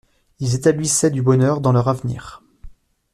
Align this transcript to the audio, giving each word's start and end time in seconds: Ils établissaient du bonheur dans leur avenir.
Ils 0.39 0.55
établissaient 0.55 1.11
du 1.11 1.21
bonheur 1.21 1.61
dans 1.61 1.71
leur 1.71 1.87
avenir. 1.87 2.41